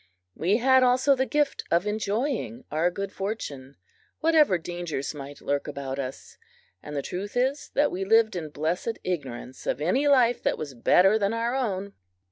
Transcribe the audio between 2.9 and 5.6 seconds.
fortune, whatever dangers might